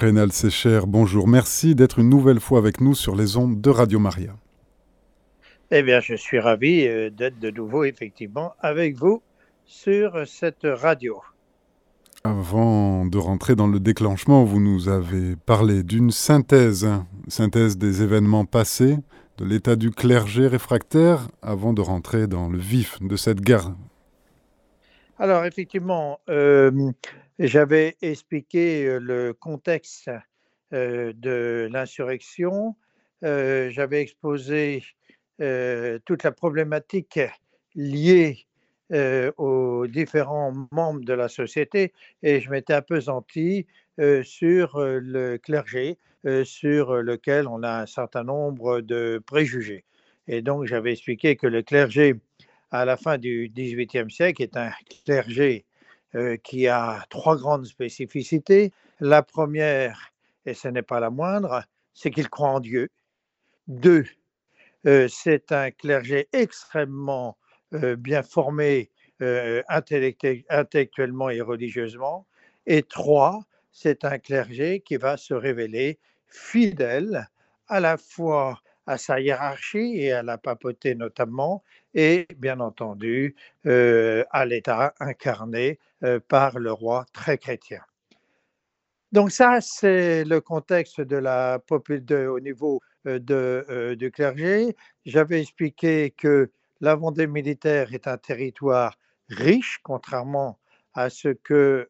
[0.00, 1.28] Rénal Sécher, bonjour.
[1.28, 4.34] Merci d'être une nouvelle fois avec nous sur les ondes de Radio Maria.
[5.70, 9.22] Eh bien, je suis ravi euh, d'être de nouveau, effectivement, avec vous
[9.66, 11.20] sur cette radio.
[12.24, 16.88] Avant de rentrer dans le déclenchement, vous nous avez parlé d'une synthèse,
[17.28, 18.96] synthèse des événements passés,
[19.36, 23.74] de l'état du clergé réfractaire, avant de rentrer dans le vif de cette guerre.
[25.18, 26.70] Alors, effectivement, euh,
[27.40, 30.10] j'avais expliqué le contexte
[30.72, 32.76] de l'insurrection,
[33.22, 34.82] j'avais exposé
[35.38, 37.18] toute la problématique
[37.74, 38.46] liée
[39.38, 43.66] aux différents membres de la société et je m'étais appesanti
[44.22, 45.96] sur le clergé,
[46.44, 49.84] sur lequel on a un certain nombre de préjugés.
[50.28, 52.16] Et donc j'avais expliqué que le clergé,
[52.70, 54.72] à la fin du XVIIIe siècle, est un
[55.06, 55.64] clergé
[56.42, 58.72] qui a trois grandes spécificités.
[59.00, 60.12] La première,
[60.46, 61.62] et ce n'est pas la moindre,
[61.94, 62.88] c'est qu'il croit en Dieu.
[63.68, 64.06] Deux,
[64.84, 67.36] c'est un clergé extrêmement
[67.72, 68.90] bien formé
[69.68, 72.26] intellectuellement et religieusement.
[72.66, 77.28] Et trois, c'est un clergé qui va se révéler fidèle
[77.68, 81.62] à la fois à sa hiérarchie et à la papauté notamment,
[81.94, 85.78] et bien entendu à l'État incarné
[86.28, 87.80] par le roi très chrétien.
[89.12, 94.76] Donc ça, c'est le contexte de la de, au niveau de, du clergé.
[95.04, 98.96] J'avais expliqué que la Vendée militaire est un territoire
[99.28, 100.58] riche, contrairement
[100.94, 101.88] à ce que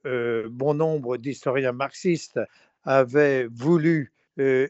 [0.51, 2.41] bon nombre d'historiens marxistes
[2.85, 4.13] avaient voulu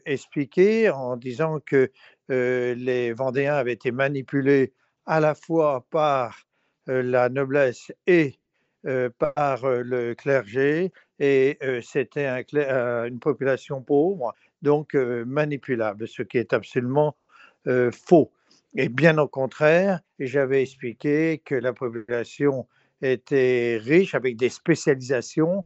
[0.05, 1.91] expliquer en disant que
[2.29, 4.73] les Vendéens avaient été manipulés
[5.05, 6.47] à la fois par
[6.87, 8.35] la noblesse et
[9.19, 17.15] par le clergé et c'était une population pauvre, donc manipulable, ce qui est absolument
[17.91, 18.31] faux.
[18.75, 22.67] Et bien au contraire, j'avais expliqué que la population
[23.01, 25.65] était riche avec des spécialisations,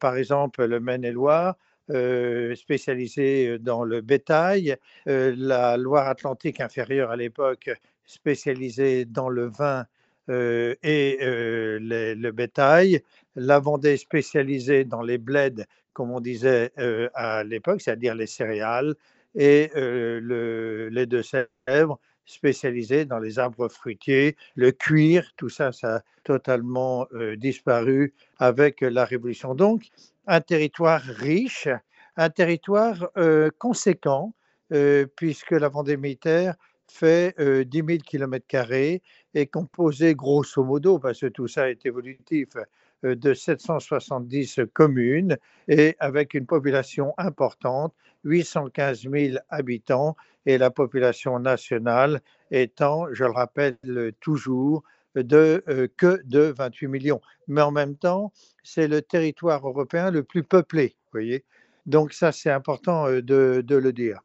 [0.00, 1.56] par exemple le Maine-et-Loire,
[1.88, 4.76] spécialisé dans le bétail,
[5.06, 7.70] la Loire-Atlantique inférieure à l'époque
[8.04, 9.86] spécialisée dans le vin
[10.28, 13.02] et le bétail,
[13.36, 16.70] la Vendée spécialisée dans les bleds, comme on disait
[17.14, 18.94] à l'époque, c'est-à-dire les céréales,
[19.34, 26.02] et le, les Deux-Sèvres spécialisé dans les arbres fruitiers, le cuir, tout ça, ça a
[26.22, 29.54] totalement disparu avec la Révolution.
[29.54, 29.88] Donc,
[30.26, 31.68] un territoire riche,
[32.16, 33.10] un territoire
[33.58, 34.34] conséquent,
[35.16, 36.54] puisque la Vendée militaire
[36.90, 37.34] fait
[37.66, 39.00] 10 000 km
[39.34, 42.48] et composé grosso modo, parce que tout ça est évolutif,
[43.02, 47.92] de 770 communes et avec une population importante,
[48.24, 50.14] 815 000 habitants
[50.46, 52.20] et la population nationale
[52.52, 53.76] étant, je le rappelle
[54.20, 57.20] toujours, de, que de 28 millions.
[57.48, 61.44] Mais en même temps, c'est le territoire européen le plus peuplé, voyez.
[61.86, 63.20] Donc ça, c'est important de,
[63.64, 64.20] de, le dire.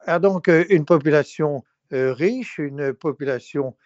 [0.00, 3.76] a donc une population riche, une population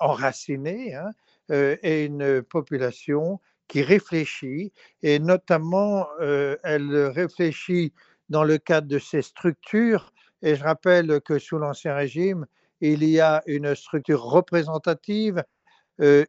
[0.00, 1.10] enracinée, hein,
[1.50, 7.92] et une population qui réfléchit, et notamment, elle réfléchit
[8.28, 10.12] dans le cadre de ses structures.
[10.42, 12.46] Et je rappelle que sous l'Ancien Régime,
[12.82, 15.42] il y a une structure représentative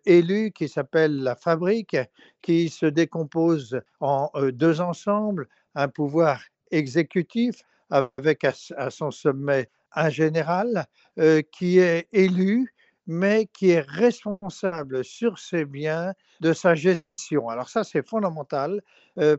[0.05, 1.97] élue qui s'appelle la fabrique,
[2.43, 7.55] qui se décompose en deux ensembles, un pouvoir exécutif
[7.89, 10.85] avec à, son sommet un général
[11.51, 12.71] qui est élu
[13.07, 17.49] mais qui est responsable sur ses biens de sa gestion.
[17.49, 18.81] Alors ça, c'est fondamental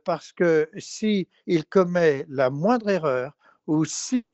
[0.04, 3.36] parce que si il commet la moindre erreur
[3.66, 4.24] ou si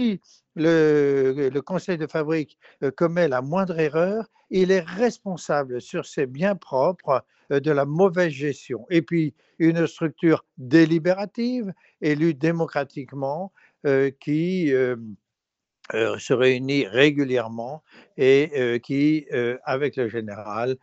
[0.57, 2.59] le, conseil de fabrique
[2.97, 8.87] commet la moindre erreur, il est responsable sur ses biens propres de la mauvaise gestion.
[8.91, 13.53] Et puis, une structure délibérative, élue démocratiquement,
[14.21, 14.73] qui
[15.95, 17.83] euh, se réunit régulièrement
[18.17, 20.77] et euh, qui, euh, avec le général,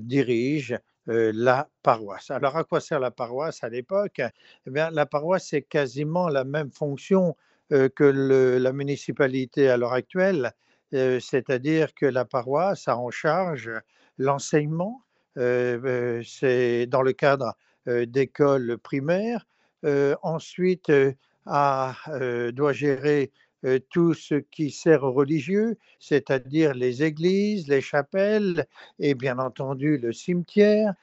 [0.00, 2.32] dirige la paroisse.
[2.32, 4.20] Alors, à quoi sert la paroisse à l'époque?
[4.20, 7.36] Eh La paroisse, c'est quasiment la même fonction
[7.70, 10.52] que le, la municipalité à l'heure actuelle,
[10.92, 13.70] c'est-à-dire que la paroisse a en charge
[14.18, 15.02] l'enseignement,
[15.36, 17.54] c'est dans le cadre
[17.86, 19.46] d'écoles primaires,
[20.22, 20.92] ensuite
[21.46, 21.94] a,
[22.52, 23.32] doit gérer
[23.90, 28.66] tout ce qui sert aux religieux, c'est-à-dire les églises, les chapelles
[28.98, 30.94] et bien entendu le cimetière,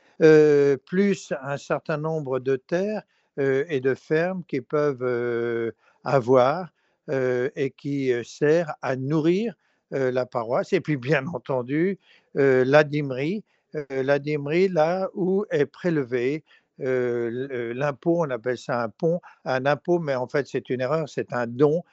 [0.86, 3.04] plus un certain nombre de terres
[3.38, 5.72] et de fermes qu'ils peuvent
[6.04, 6.70] avoir
[7.12, 9.56] et qui sert à nourrir
[9.92, 10.74] la paroisse.
[10.74, 11.98] Et puis, bien entendu,
[12.36, 13.44] dîmerie,
[13.90, 16.44] la là où est prélevé
[16.78, 21.34] l'impôt, on appelle ça un pont, un impôt, mais en fait c'est une erreur, c'est
[21.34, 21.84] un don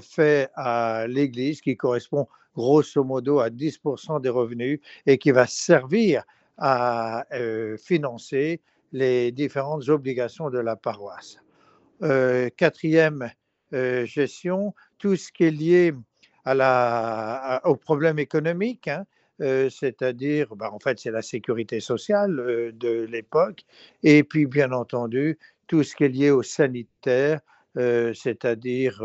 [0.00, 6.24] fait à l'Église qui correspond grosso modo à 10% des revenus et qui va servir
[6.58, 7.24] à
[7.78, 8.60] financer
[8.92, 11.38] les différentes obligations de la paroisse.
[12.56, 13.30] quatrième
[13.72, 15.92] gestion, tout ce qui est lié
[16.44, 17.62] à la,
[18.18, 19.04] économique, hein,
[19.38, 23.64] c'est-à-dire, bah, en fait, c'est la sécurité sociale de l'époque,
[24.02, 27.40] et puis, bien entendu, tout ce qui est lié au sanitaire,
[27.74, 29.02] c'est-à-dire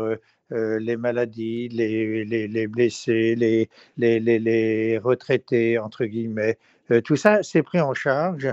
[0.50, 6.58] les maladies, les, les, blessés, les, les, retraités, entre guillemets.
[7.04, 8.52] tout ça, c'est pris en charge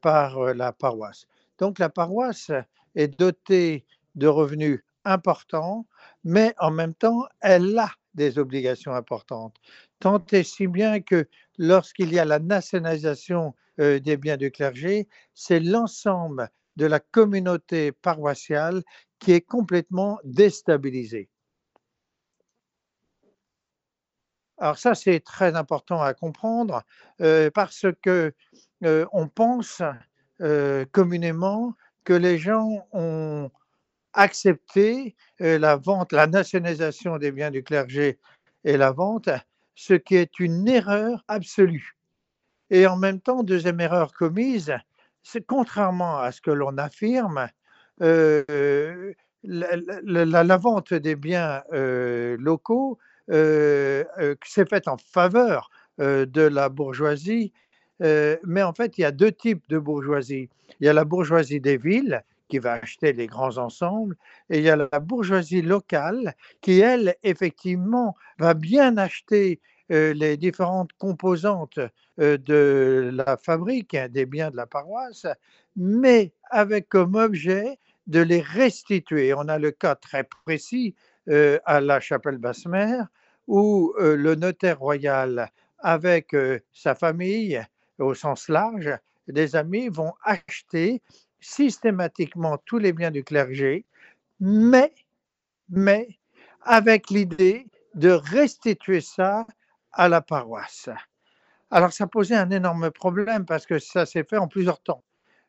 [0.00, 1.26] par la paroisse.
[1.58, 2.52] Donc la paroisse
[2.94, 5.86] est dotée de revenus importants,
[6.24, 9.56] mais en même temps, elle a des obligations importantes.
[10.00, 11.26] Tant et si bien que
[11.56, 18.82] lorsqu'il y a la nationalisation des biens du clergé, c'est l'ensemble de la communauté paroissiale
[19.18, 21.30] qui est complètement déstabilisée.
[24.58, 26.82] Alors ça, c'est très important à comprendre
[27.54, 28.34] parce que
[28.80, 29.82] on pense
[30.92, 31.74] communément
[32.04, 33.50] que les gens ont
[34.16, 38.18] accepté la vente, la nationalisation des biens du clergé
[38.64, 39.28] et la vente,
[39.74, 41.96] ce qui est une erreur absolue.
[42.70, 44.74] Et en même temps, deuxième erreur commise,
[45.22, 47.48] c'est contrairement à ce que l'on affirme,
[47.98, 48.46] la,
[50.56, 52.98] vente des biens locaux
[53.28, 57.52] s'est faite en faveur de la bourgeoisie
[58.00, 60.48] mais en fait, il y a deux types de bourgeoisie.
[60.80, 64.16] Il y a la bourgeoisie des villes qui va acheter les grands ensembles,
[64.50, 70.92] et il y a la bourgeoisie locale qui, elle, effectivement, va bien acheter les différentes
[70.94, 71.78] composantes
[72.18, 75.26] de la fabrique hein, des biens de la paroisse,
[75.76, 79.34] mais avec comme objet de les restituer.
[79.34, 80.94] On a le cas très précis
[81.28, 83.06] à la chapelle basse-mère
[83.46, 86.34] où le notaire royal, avec
[86.72, 87.62] sa famille,
[87.98, 88.90] au sens large,
[89.28, 91.02] des amis vont acheter
[91.40, 93.84] systématiquement tous les biens du clergé,
[94.40, 94.92] mais,
[95.68, 96.08] mais
[96.62, 99.46] avec l'idée de restituer ça
[99.92, 100.88] à la paroisse.
[101.70, 105.02] Alors ça posait un énorme problème parce que ça s'est fait en plusieurs temps.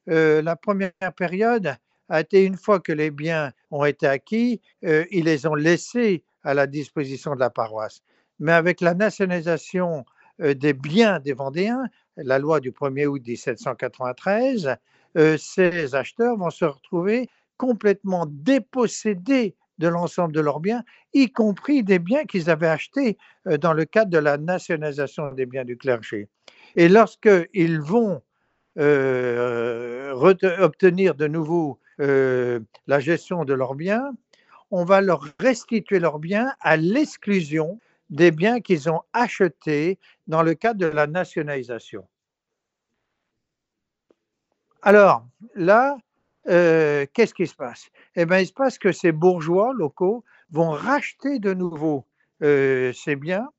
[0.09, 1.75] Euh, la première période
[2.09, 6.23] a été une fois que les biens ont été acquis, euh, ils les ont laissés
[6.43, 8.01] à la disposition de la paroisse.
[8.39, 10.05] Mais avec la nationalisation
[10.41, 11.83] euh, des biens des Vendéens,
[12.15, 14.75] la loi du 1er août 1793,
[15.17, 20.83] euh, ces acheteurs vont se retrouver complètement dépossédés de l'ensemble de leurs biens,
[21.13, 23.17] y compris des biens qu'ils avaient achetés
[23.47, 26.27] euh, dans le cadre de la nationalisation des biens du clergé.
[26.75, 28.21] Et lorsqu'ils vont
[28.77, 30.13] euh,
[30.59, 34.13] obtenir de nouveau la gestion de leurs biens,
[34.69, 37.79] on va leur restituer leurs biens à l'exclusion
[38.11, 39.97] des biens qu'ils ont achetés
[40.27, 42.05] dans le cadre de la nationalisation.
[44.87, 45.97] Alors là,
[46.47, 47.89] euh, qu'est-ce qui se passe?
[48.15, 52.05] Eh bien, il se passe que ces bourgeois locaux vont racheter de nouveau
[52.41, 53.49] euh, ces biens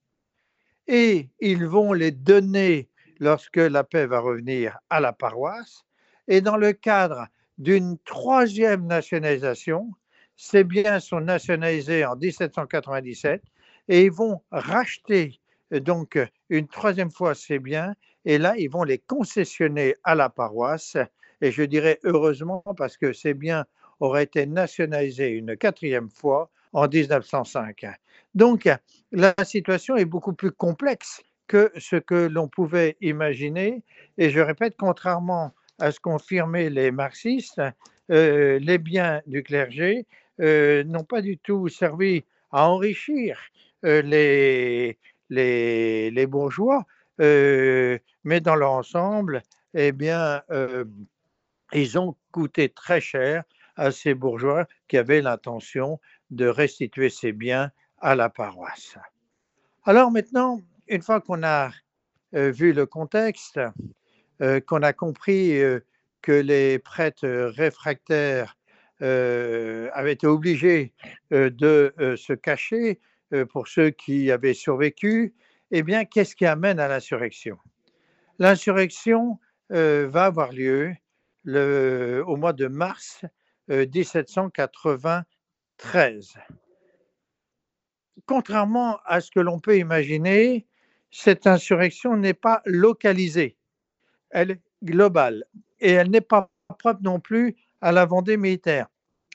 [0.87, 2.88] et ils vont les donner
[3.20, 5.85] lorsque la paix va revenir à la paroisse.
[6.28, 7.26] Et dans le cadre
[7.58, 9.90] d'une troisième nationalisation,
[10.35, 13.42] ces biens sont nationalisés en 1797
[13.88, 15.42] et ils vont racheter
[15.75, 16.18] euh, donc
[16.49, 17.94] une troisième fois ces biens
[18.25, 20.97] et là ils vont les concessionner à la paroisse
[21.40, 23.64] et je dirais heureusement parce que ces biens
[24.00, 27.87] auraient été nationalisés une quatrième fois en 1905.
[28.35, 28.68] Donc
[29.12, 33.83] la situation est beaucoup plus complexe que ce que l'on pouvait imaginer
[34.18, 37.62] et je répète contrairement à ce qu'ont affirmé les marxistes,
[38.11, 40.07] euh, les biens du clergé
[40.40, 43.38] euh, n'ont pas du tout servi à enrichir
[43.83, 44.99] les,
[45.30, 46.85] les, les, bourgeois,
[47.18, 49.42] mais dans l'ensemble,
[49.75, 50.42] eh bien,
[51.72, 53.44] ils ont coûté très cher
[53.76, 58.96] à ces bourgeois qui avaient l'intention de restituer ces biens à la paroisse.
[59.84, 61.70] Alors maintenant, une fois qu'on a
[62.32, 63.60] vu le contexte,
[64.66, 65.60] qu'on a compris
[66.22, 68.58] que les prêtres réfractaires
[69.00, 70.92] euh, avaient été obligés
[71.32, 73.00] euh, de euh, se cacher
[73.50, 75.34] pour ceux qui avaient survécu,
[75.70, 77.58] eh bien, qu'est-ce qui amène à l'insurrection?
[78.38, 80.94] L'insurrection va avoir lieu
[81.56, 83.24] au mois de mars
[83.68, 86.34] 1793.
[88.26, 90.66] Contrairement à ce que l'on peut imaginer,
[91.10, 93.56] cette insurrection n'est pas localisée,
[94.30, 95.44] elle est globale
[95.80, 98.88] et elle n'est pas propre non plus à la Vendée militaire.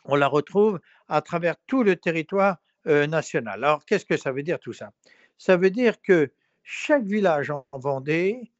[0.05, 3.63] On la retrouve à travers tout le territoire national.
[3.63, 4.91] Alors, qu'est-ce que ça veut dire tout ça?
[5.37, 8.51] Ça veut dire que chaque village en Vendée,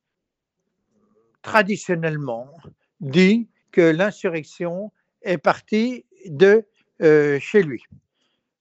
[1.41, 2.49] traditionnellement,
[3.03, 4.91] dit que l'insurrection
[5.21, 6.65] est partie de
[7.39, 7.83] chez lui.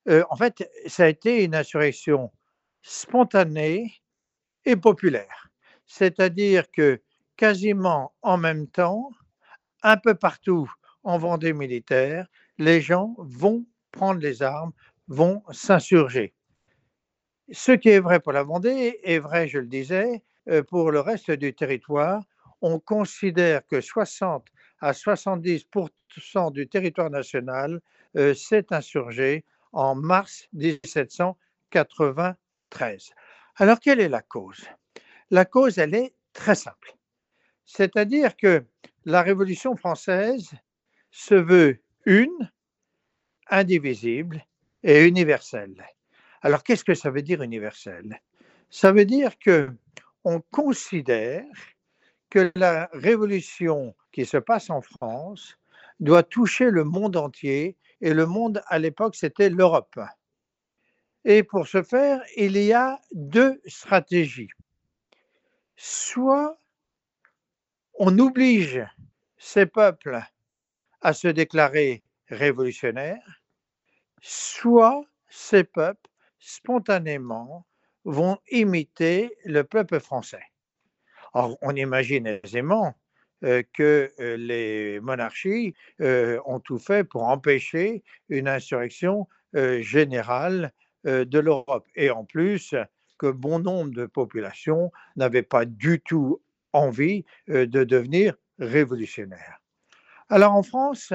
[0.09, 2.31] en fait, ça a été une insurrection
[2.83, 4.03] spontanée
[4.65, 5.51] et populaire.
[5.87, 7.01] C'est-à-dire que
[7.37, 9.11] quasiment en même temps,
[9.83, 10.71] un peu partout
[11.05, 12.27] en Vendée militaire,
[12.59, 14.73] les gens vont prendre les armes,
[15.09, 16.33] vont s'insurger.
[17.51, 21.01] Ce qui est vrai pour la Vendée est vrai, je le disais, euh, pour le
[21.01, 22.23] reste du territoire.
[22.63, 24.47] On considère que 60
[24.81, 27.81] à 70% du territoire national
[28.17, 33.11] euh, s'est insurgé en mars 1793.
[33.57, 34.65] Alors, quelle est la cause?
[35.31, 36.97] La cause, elle est très simple.
[37.65, 38.65] C'est-à-dire que
[39.05, 40.51] la Révolution française
[41.11, 42.51] se veut une,
[43.51, 44.47] indivisible
[44.83, 45.87] et universelle.
[46.43, 48.21] Alors, qu'est-ce que ça veut dire universel
[48.71, 49.69] Ça veut dire que
[50.25, 51.45] on considère
[52.33, 55.59] que la révolution qui se passe en France
[56.01, 60.01] doit toucher le monde entier, et le monde à l'époque, c'était l'Europe.
[61.27, 64.49] Et pour ce faire, il y a deux stratégies.
[65.77, 66.57] Soit
[67.99, 68.83] on oblige
[69.37, 70.19] ces peuples
[71.03, 73.43] à se déclarer révolutionnaires,
[74.23, 76.09] soit ces peuples
[76.39, 77.67] spontanément
[78.07, 80.52] vont imiter le peuple français.
[81.35, 82.95] Or, on imagine aisément
[83.41, 90.73] que les monarchies ont tout fait pour empêcher une insurrection générale
[91.05, 91.87] de l'Europe.
[91.97, 92.75] Et en plus,
[93.19, 96.41] que bon nombre de populations n'avaient pas du tout
[96.73, 99.61] envie de devenir révolutionnaires.
[100.29, 101.13] Alors en France,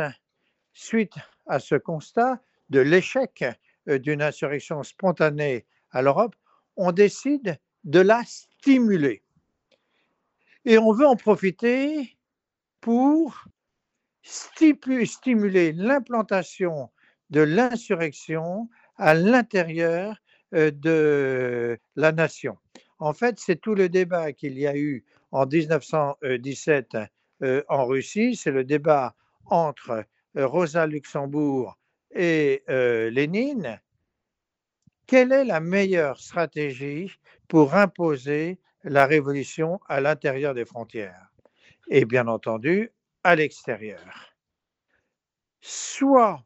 [0.74, 1.16] suite
[1.48, 3.46] à ce constat de l'échec
[3.88, 6.36] d'une insurrection spontanée à l'Europe,
[6.76, 9.24] on décide de la stimuler.
[10.70, 12.18] Et on veut en profiter
[12.82, 13.46] pour
[14.22, 16.92] stimuler l'implantation
[17.30, 20.22] de l'insurrection à l'intérieur
[20.52, 22.58] de la nation.
[23.00, 26.98] En fait, c'est tout le débat qu'il y a eu en 1917
[27.70, 30.04] en Russie, c'est le débat entre
[30.36, 31.78] Rosa Luxembourg
[32.14, 33.80] et Lénine.
[35.06, 37.10] Quelle est la meilleure stratégie
[37.48, 41.29] pour imposer la révolution à l'intérieur des frontières
[41.89, 42.91] Et bien entendu,
[43.24, 44.36] à l'extérieur.
[45.62, 46.44] Soit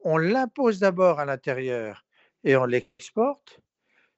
[0.00, 2.04] on l'impose d'abord à l'intérieur
[2.44, 3.60] et on l'exporte,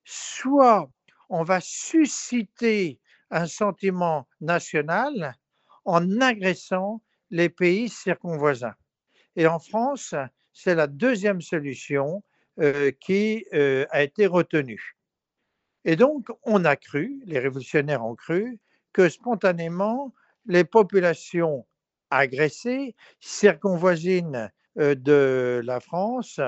[0.04, 0.90] soit
[1.28, 5.34] on va susciter un sentiment national
[5.84, 8.74] en agressant les pays circonvoisins.
[9.36, 10.14] Et en France,
[10.52, 12.22] c'est la deuxième solution
[12.60, 14.96] euh, qui euh, a été retenue.
[15.84, 18.58] Et donc, on a cru, les révolutionnaires ont cru,
[18.92, 20.12] que spontanément,
[20.46, 21.66] les populations
[22.10, 26.40] agressées, circonvoisines euh, de la France,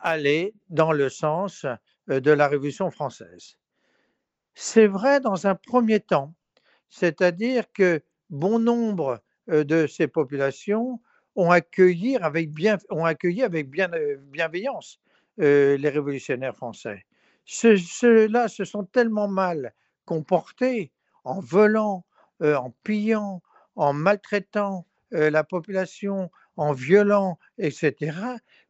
[0.00, 1.66] allaient dans le sens
[2.08, 3.56] de la Révolution française.
[4.54, 6.34] C'est vrai dans un premier temps,
[6.90, 11.00] c'est-à-dire que bon nombre de ces populations
[11.36, 13.90] ont accueilli avec, bien, ont accueilli avec bien,
[14.30, 15.00] bienveillance
[15.38, 17.04] les révolutionnaires français.
[17.46, 19.74] Ceux-là se sont tellement mal
[20.04, 20.92] comportés
[21.24, 22.04] en volant,
[22.40, 23.42] en pillant,
[23.76, 28.16] en maltraitant la population, en violant, etc.,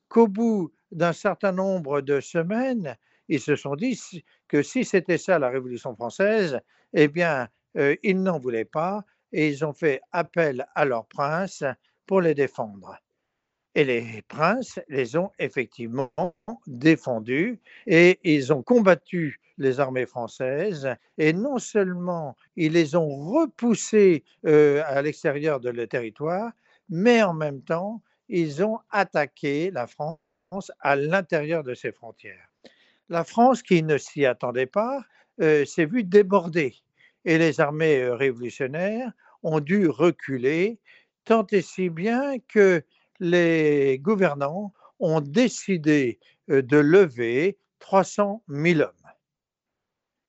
[0.09, 2.97] qu'au bout d'un certain nombre de semaines,
[3.29, 4.01] ils se sont dit
[4.49, 6.61] que si c'était ça la Révolution française,
[6.93, 7.49] eh bien,
[8.03, 11.65] ils n'en voulaient pas et ils ont fait appel à leurs princes
[12.07, 12.97] pour les défendre.
[13.77, 16.13] Et les princes les ont effectivement
[16.67, 20.89] défendus et ils ont combattu les armées françaises
[21.19, 26.53] et non seulement ils les ont repoussés à l'extérieur de leur territoire,
[26.89, 30.19] mais en même temps ils ont attaqué la France
[30.81, 32.49] à l'intérieur de ses frontières.
[33.09, 35.03] La France, qui ne s'y attendait pas,
[35.41, 36.77] s'est vue débordée
[37.25, 39.13] et les armées révolutionnaires
[39.43, 40.79] ont dû reculer,
[41.25, 42.83] tant et si bien que
[43.21, 46.19] les gouvernants ont décidé
[46.49, 48.93] de lever 300 000 hommes.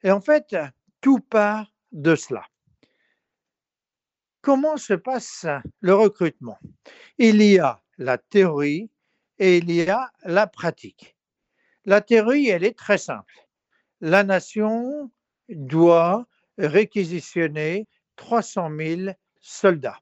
[0.04, 0.56] Et en fait,
[1.02, 2.46] tout part de cela.
[4.42, 5.48] Comment se passe
[5.80, 6.60] le recrutement?
[7.18, 8.92] Il y a la théorie
[9.40, 11.18] et il y a la pratique.
[11.86, 13.48] La théorie, elle est très simple.
[14.02, 15.12] La nation
[15.50, 16.28] doit
[16.58, 19.02] réquisitionner 300 000
[19.40, 20.00] soldats.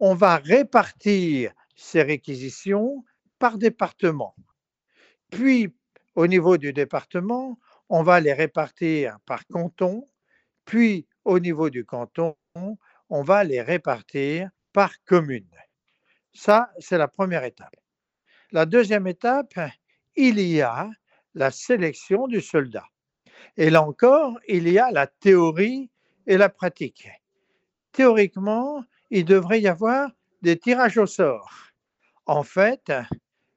[0.00, 3.04] On va répartir ces réquisitions
[3.38, 4.34] par département.
[5.30, 5.74] Puis,
[6.14, 10.08] au niveau du département, on va les répartir par canton.
[10.64, 12.34] Puis, au niveau du canton,
[13.08, 15.50] on va les répartir par commune.
[16.32, 17.76] Ça, c'est la première étape.
[18.52, 19.58] La deuxième étape,
[20.16, 20.88] il y a
[21.34, 22.86] la sélection du soldat.
[23.56, 25.90] Et là encore, il y a la théorie
[26.26, 27.08] et la pratique.
[27.92, 30.10] Théoriquement, il devrait y avoir
[30.42, 31.50] des tirages au sort.
[32.26, 32.92] En fait,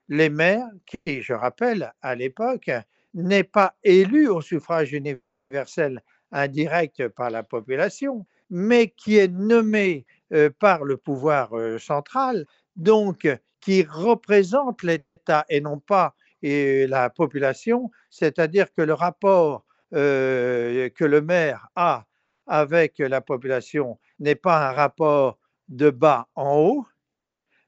[0.10, 2.72] les maires, qui, je rappelle, à l'époque,
[3.14, 10.50] n'est pas élu au suffrage universel indirect par la population, mais qui est nommé euh,
[10.60, 12.46] par le pouvoir euh, central,
[12.76, 13.28] donc
[13.62, 21.22] qui représente l'État et non pas la population, c'est-à-dire que le rapport euh, que le
[21.22, 22.06] maire a
[22.48, 25.40] avec la population n'est pas un rapport
[25.74, 26.88] de bas en haut,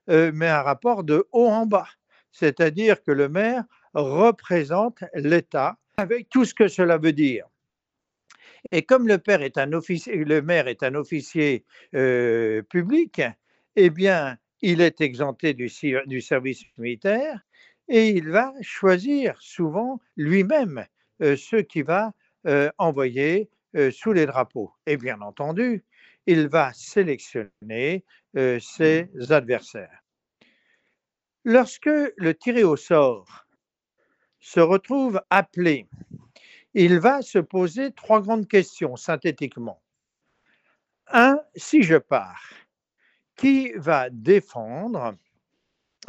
[0.08, 1.88] mais un rapport de haut en bas.
[2.32, 7.46] C'est-à-dire que le maire représente l'État avec tout ce que cela veut dire.
[8.72, 13.22] Et comme le, père est un officier, le maire est un officier euh, public,
[13.76, 17.42] eh bien, il est exempté du, service militaire
[17.88, 20.86] et il va choisir souvent lui-même
[21.22, 22.14] euh, ceux qu'il va
[22.48, 23.50] euh, envoyer
[23.92, 24.72] sous les drapeaux.
[24.86, 25.84] Et bien entendu,
[26.26, 28.04] il va sélectionner
[28.34, 30.02] ses adversaires.
[31.44, 33.46] Lorsque le tiré au sort
[34.40, 35.88] se retrouve appelé
[36.76, 39.82] il va se poser trois grandes questions synthétiquement.
[41.08, 42.52] Un, si je pars,
[43.38, 45.16] qui va défendre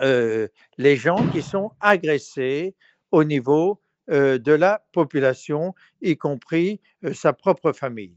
[0.00, 2.74] euh, les gens qui sont agressés
[3.12, 8.16] au niveau euh, de la population, y compris euh, sa propre famille?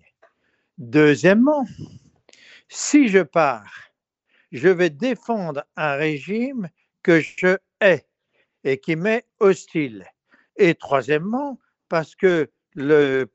[0.79, 1.65] Deuxièmement,
[2.69, 3.91] si je pars,
[4.53, 6.69] je vais défendre un régime
[7.03, 8.05] que je hais
[8.63, 10.05] et qui m'est hostile.
[10.55, 13.27] Et troisièmement, parce que le,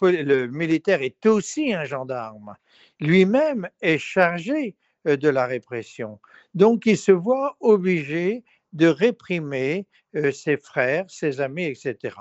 [0.46, 2.54] militaire est aussi un gendarme.
[2.98, 4.74] Lui-même est chargé
[5.06, 6.20] euh, de la répression.
[6.54, 12.16] Donc il se voit obligé de réprimer euh, ses frères, ses amis, etc.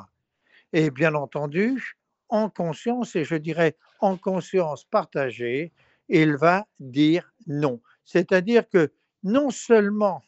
[0.73, 1.95] Et bien entendu,
[2.33, 5.71] en conscience, et je dirais en conscience partagée,
[6.09, 7.79] il va dire non.
[8.05, 8.91] C'est-à-dire que
[9.21, 10.23] non seulement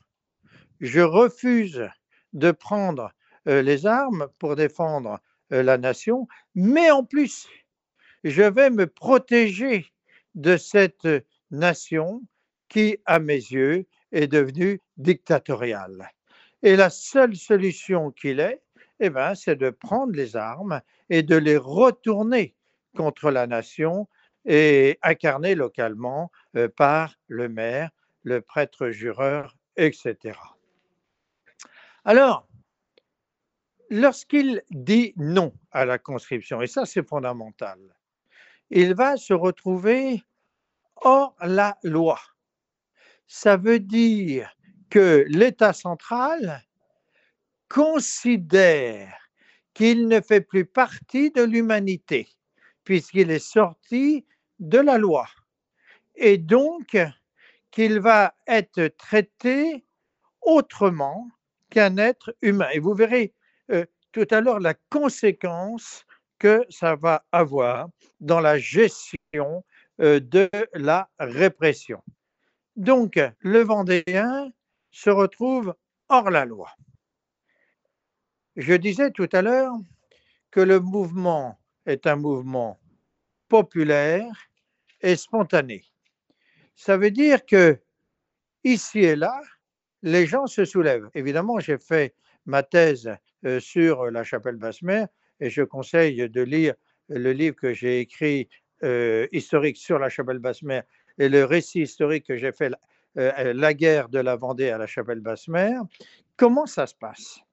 [0.79, 1.89] je refuse
[2.33, 3.11] de prendre
[3.47, 5.19] euh, les armes pour défendre
[5.51, 7.47] euh, la nation, mais en plus,
[8.23, 9.87] je vais me protéger
[10.35, 11.07] de cette
[11.49, 12.21] nation
[12.69, 16.11] qui, à mes yeux, est devenue dictatoriale.
[16.61, 18.61] Et la seule solution qu'il ait,
[18.99, 22.55] eh ben, c'est de prendre les armes et de les retourner
[22.95, 24.07] contre la nation
[24.45, 27.89] et incarnées localement euh, par le maire,
[28.23, 30.39] le prêtre jureur, etc.
[32.05, 32.47] Alors,
[33.89, 37.79] lorsqu'il dit non à la conscription, et ça c'est fondamental,
[38.69, 40.23] il va se retrouver
[40.97, 42.19] hors la loi.
[43.27, 44.55] Ça veut dire
[44.89, 46.64] que l'État central
[47.69, 49.13] considère
[49.73, 52.27] qu'il ne fait plus partie de l'humanité,
[52.83, 54.25] puisqu'il est sorti
[54.59, 55.27] de la loi,
[56.15, 56.97] et donc
[57.71, 59.85] qu'il va être traité
[60.41, 61.27] autrement
[61.69, 62.69] qu'un être humain.
[62.73, 63.33] Et vous verrez,
[63.71, 66.05] euh, tout à l'heure la conséquence
[66.39, 67.89] que ça va avoir
[68.21, 69.65] dans la gestion
[69.99, 72.01] euh, de la répression.
[72.75, 74.51] Donc, le Vendéen
[74.91, 75.75] se retrouve
[76.09, 76.69] hors la loi.
[78.55, 79.73] Je disais tout à l'heure
[80.51, 82.79] que le mouvement est un mouvement
[83.49, 84.25] populaire
[85.01, 85.83] et spontané.
[86.75, 87.77] Ça veut dire que
[88.63, 89.39] ici et là,
[90.01, 91.09] les gens se soulèvent.
[91.13, 92.15] Évidemment, j'ai fait
[92.45, 93.11] ma thèse
[93.45, 95.07] euh, sur la chapelle Basse-Mère
[95.39, 96.75] et je conseille de lire
[97.09, 98.49] le livre que j'ai écrit
[98.83, 100.83] euh, historique sur la chapelle Basse-Mère
[101.17, 102.73] et le récit historique que j'ai fait
[103.17, 105.81] euh, la guerre de la Vendée à la chapelle Basse-Mère.
[106.37, 107.44] Comment ça se passe?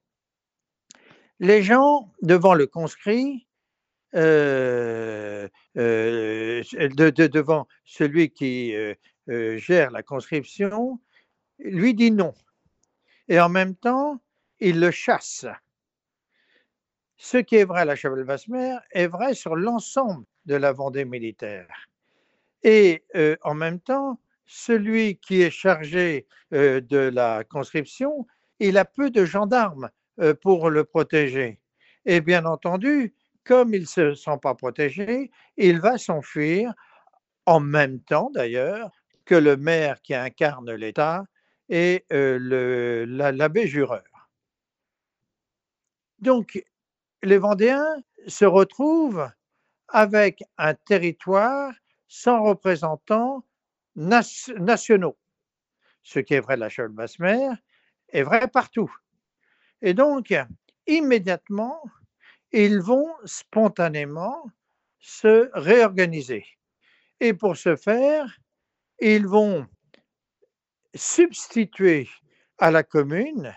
[1.43, 3.45] Les gens devant le conscrit
[7.33, 8.73] devant celui qui
[9.27, 11.01] gère la conscription,
[11.59, 12.33] lui dit non.
[13.27, 14.21] Et en même temps,
[14.61, 15.45] il le chasse.
[17.17, 21.03] Ce qui est vrai à la chapelle Basse-Mer est vrai sur l'ensemble de la Vendée
[21.03, 21.89] militaire.
[22.63, 28.25] Et euh, en même temps, celui qui est chargé de la conscription,
[28.59, 29.89] il a peu de gendarmes
[30.41, 31.59] pour le protéger.
[32.05, 36.73] Et bien entendu, comme il ne se sent pas protégé, il va s'enfuir
[37.45, 38.91] en même temps d'ailleurs
[39.25, 41.25] que le maire qui incarne l'État
[41.69, 44.03] et l'abbé jureur.
[46.19, 46.63] Donc,
[47.23, 47.95] les Vendéens
[48.27, 49.29] se retrouvent
[49.89, 51.73] avec un territoire
[52.07, 53.45] sans représentants
[53.95, 55.17] nationaux.
[56.03, 57.57] Ce qui est vrai de la chaux basse mer
[58.09, 58.93] est vrai partout.
[59.85, 60.33] Et donc,
[60.87, 61.83] immédiatement,
[62.53, 64.49] ils vont spontanément
[64.99, 66.45] se réorganiser.
[67.19, 68.39] Et pour ce faire,
[69.01, 69.67] ils vont
[70.95, 72.07] substituer
[72.59, 73.53] à la commune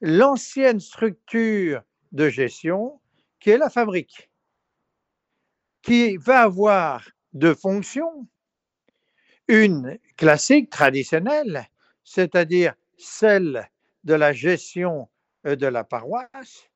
[0.00, 3.00] l'ancienne structure de gestion
[3.38, 4.30] qui est la fabrique,
[5.82, 8.26] qui va avoir deux fonctions.
[9.46, 11.68] Une classique, traditionnelle,
[12.02, 13.70] c'est-à-dire celle
[14.02, 15.08] de la gestion
[15.44, 16.68] de la paroisse,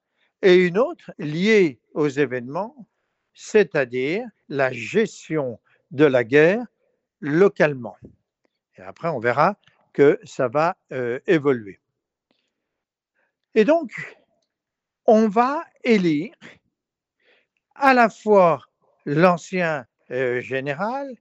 [0.43, 2.89] et une autre liée aux événements,
[3.35, 6.65] c'est-à-dire la gestion de la guerre
[7.21, 7.97] localement.
[8.77, 9.57] Et après, on verra
[9.93, 11.81] que ça va euh, évoluer.
[13.55, 13.93] Et donc,
[15.07, 16.35] on va élire
[17.75, 18.63] à la fois
[19.05, 21.15] l'ancien euh, général,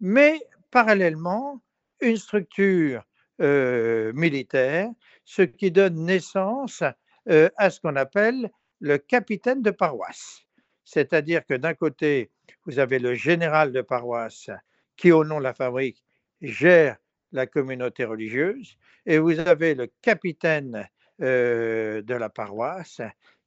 [0.00, 1.62] mais parallèlement
[2.00, 3.02] une structure
[3.40, 4.90] euh, militaire,
[5.28, 6.82] ce qui donne naissance
[7.26, 10.40] à ce qu'on appelle le capitaine de paroisse.
[10.84, 12.30] C'est-à-dire que d'un côté,
[12.64, 14.48] vous avez le général de paroisse
[14.96, 16.02] qui, au nom de la fabrique,
[16.40, 16.96] gère
[17.32, 20.88] la communauté religieuse, et vous avez le capitaine
[21.20, 23.02] euh, de la paroisse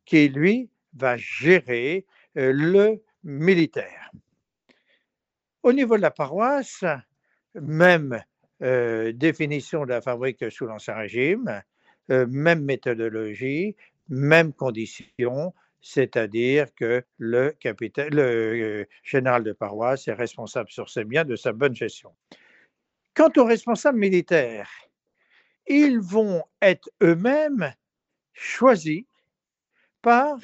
[0.05, 2.05] qui, lui, va gérer
[2.37, 4.11] euh, le militaire.
[5.63, 6.85] Au niveau de la paroisse,
[7.55, 8.23] même
[8.61, 11.63] euh, définition de la fabrique sous l'Ancien Régime,
[12.09, 13.75] même méthodologie,
[14.09, 17.55] même condition, c'est-à-dire que le,
[18.11, 22.13] le général de paroisse est responsable sur ses biens de sa bonne gestion.
[23.13, 24.69] Quant aux responsables militaires,
[25.67, 27.73] ils vont être eux-mêmes
[28.33, 29.03] choisis
[30.01, 30.37] par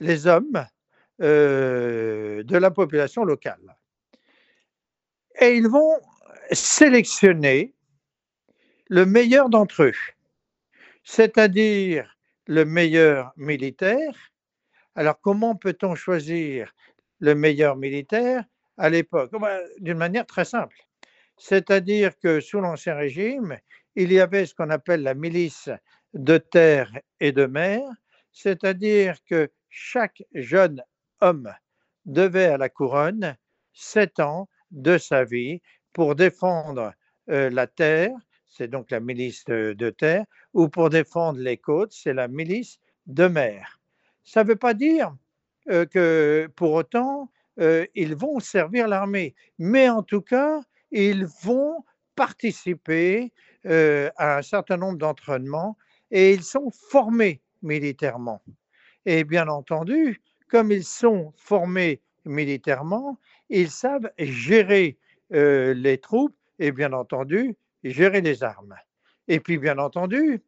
[0.00, 0.66] les hommes
[1.20, 3.76] euh, de la population locale.
[5.40, 6.00] Et ils vont
[6.52, 7.74] sélectionner
[8.88, 9.92] le meilleur d'entre eux,
[11.08, 14.30] c'est-à-dire le meilleur militaire.
[14.94, 16.74] Alors comment peut-on choisir
[17.18, 18.44] le meilleur militaire
[18.76, 19.30] à l'époque?
[19.40, 20.76] Bah, D'une manière très simple.
[21.38, 23.56] C'est-à-dire que sous l'Ancien Régime,
[23.96, 25.70] il y avait ce qu'on appelle la milice
[26.12, 27.80] de terre et de mer,
[28.30, 30.82] c'est-à-dire que chaque jeune
[31.22, 31.50] homme
[32.04, 33.34] devait à la couronne
[33.72, 35.62] sept ans de sa vie
[35.94, 36.92] pour défendre
[37.30, 38.12] euh, la terre,
[38.58, 43.28] c'est donc la milice de, terre, ou pour défendre les côtes, c'est la milice de
[43.28, 43.80] mer.
[44.24, 45.14] Ça ne veut pas dire
[45.70, 51.84] euh, que pour autant, euh, ils vont servir l'armée, mais en tout cas, ils vont
[52.16, 53.32] participer
[53.66, 55.76] euh, à un certain nombre d'entraînements
[56.10, 58.42] et ils sont formés militairement.
[59.06, 63.18] Et bien entendu, comme ils sont formés militairement,
[63.50, 64.98] ils savent gérer
[65.30, 68.76] les troupes et bien entendu gérer les armes.
[69.28, 70.42] Et puis bien entendu,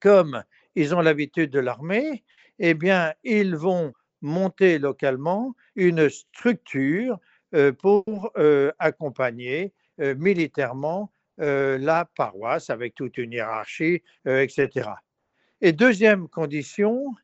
[0.00, 0.42] comme
[0.74, 2.24] ils ont l'habitude de l'armée,
[2.58, 7.18] eh bien ils vont monter localement une structure
[7.54, 14.88] euh, pour euh, accompagner euh, militairement la paroisse avec toute une hiérarchie, etc.
[15.60, 17.14] Et deuxième condition,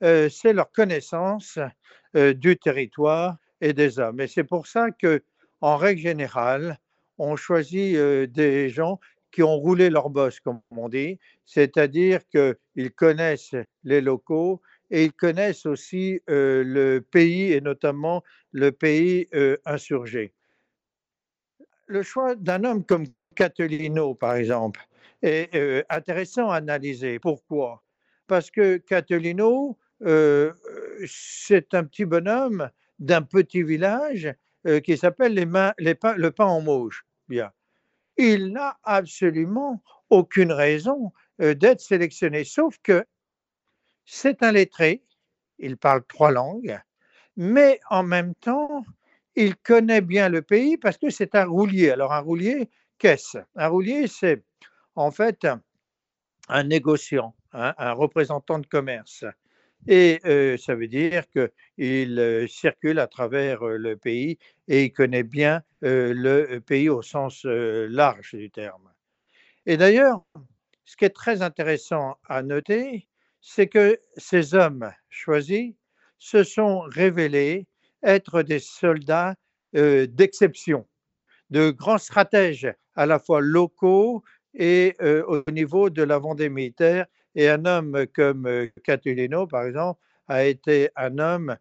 [0.00, 1.58] c'est leur connaissance
[2.14, 4.18] du territoire et des hommes.
[4.18, 5.22] Et c'est pour ça que,
[5.60, 6.78] en règle générale,
[7.20, 8.98] on choisit des gens
[9.30, 13.54] qui ont roulé leur bosse, comme on dit, c'est-à-dire qu'ils connaissent
[13.84, 19.28] les locaux, et ils connaissent aussi le pays et notamment le pays
[19.64, 20.32] insurgé.
[21.86, 23.04] Le choix d'un homme comme
[23.36, 24.80] Catolino, par exemple,
[25.22, 27.18] est intéressant à analyser.
[27.20, 27.84] Pourquoi?
[28.26, 29.78] Parce que Catolino,
[31.06, 34.32] c'est un petit bonhomme d'un petit village
[34.84, 35.46] qui s'appelle les
[35.78, 37.04] les le pain en mauge.
[38.16, 43.04] Il n'a absolument aucune raison d'être sélectionné, sauf que
[44.04, 45.04] c'est un lettré,
[45.58, 46.78] il parle trois langues,
[47.36, 48.84] mais en même temps,
[49.36, 51.90] il connaît bien le pays parce que c'est un roulier.
[51.90, 53.38] Alors un roulier, qu'est-ce?
[53.54, 54.44] Un roulier, c'est
[54.96, 55.46] en fait
[56.48, 59.24] un, négociant, un représentant de commerce.
[59.86, 60.20] Et
[60.58, 64.38] ça veut dire qu'il circule à travers le pays
[64.68, 68.90] et il connaît bien le pays au sens large du terme.
[69.66, 70.22] Et d'ailleurs,
[70.84, 73.08] ce qui est très intéressant à noter,
[73.40, 75.74] c'est que ces hommes choisis
[76.18, 77.66] se sont révélés
[78.02, 79.34] être des soldats
[79.72, 80.86] d'exception,
[81.50, 84.22] de grands stratèges à la fois locaux
[84.54, 87.06] et au niveau de la Vendée militaire.
[87.34, 91.56] Et un homme comme Catulino, par exemple, a été un homme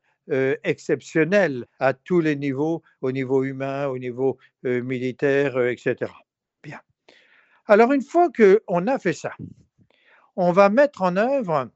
[0.64, 6.12] exceptionnel à tous les niveaux, au niveau humain, au niveau militaire, etc.
[6.64, 6.80] Bien.
[7.66, 9.32] Alors, une fois qu'on a fait ça,
[10.36, 11.70] on va mettre en œuvre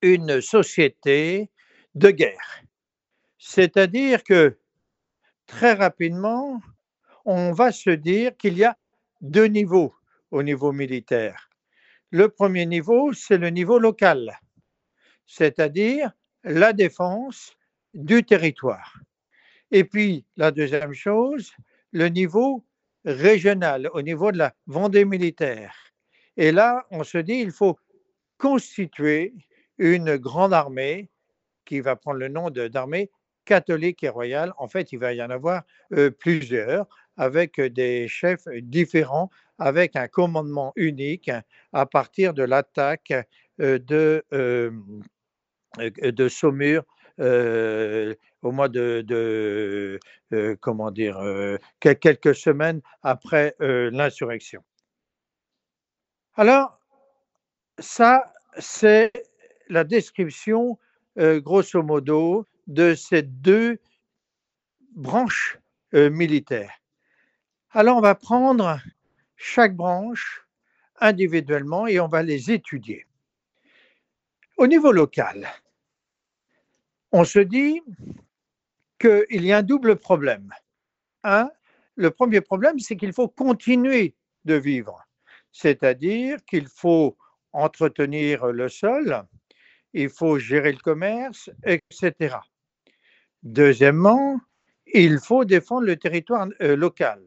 [0.00, 1.50] une société
[1.94, 2.62] de guerre.
[3.38, 4.58] C'est-à-dire que
[5.46, 6.60] très rapidement,
[7.24, 8.76] on va se dire qu'il y a
[9.20, 9.94] deux niveaux
[10.30, 11.50] au niveau militaire.
[12.12, 14.38] Le premier niveau, c'est le niveau local,
[15.26, 16.12] c'est-à-dire
[16.44, 17.56] la défense
[17.94, 18.98] du territoire.
[19.70, 21.52] Et puis, la deuxième chose,
[21.90, 22.66] le niveau
[23.06, 25.74] régional, au niveau de la Vendée militaire.
[26.36, 27.78] Et là, on se dit, il faut
[28.36, 29.32] constituer
[29.78, 31.08] une grande armée
[31.64, 33.10] qui va prendre le nom d'armée
[33.46, 34.52] catholique et royale.
[34.58, 35.62] En fait, il va y en avoir
[35.94, 41.30] euh, plusieurs avec des chefs différents, avec un commandement unique
[41.72, 43.12] à partir de l'attaque
[43.60, 44.70] euh, de, euh,
[45.78, 46.84] de Saumur
[47.18, 49.98] au mois de,
[50.60, 51.20] comment dire,
[51.78, 54.64] quelques semaines après l'insurrection.
[56.34, 56.80] Alors,
[57.78, 59.12] ça, c'est
[59.68, 60.78] la description,
[61.16, 63.78] grosso modo, de ces deux
[64.96, 65.58] branches
[65.92, 66.74] militaires.
[67.70, 68.80] Alors, on va prendre
[69.42, 70.46] chaque branche
[71.00, 73.06] individuellement et on va les étudier.
[74.56, 75.48] Au niveau local,
[77.10, 77.82] on se dit
[79.00, 80.52] qu'il y a un double problème.
[81.24, 81.50] Un,
[81.96, 85.04] le premier problème, c'est qu'il faut continuer de vivre,
[85.50, 87.16] c'est-à-dire qu'il faut
[87.52, 89.24] entretenir le sol,
[89.92, 92.36] il faut gérer le commerce, etc.
[93.42, 94.40] Deuxièmement,
[94.86, 97.20] il faut défendre le territoire euh, local.